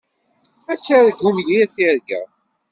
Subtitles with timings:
[0.71, 2.21] Ad targum yir tirga.